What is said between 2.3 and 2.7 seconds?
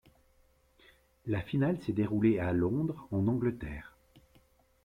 à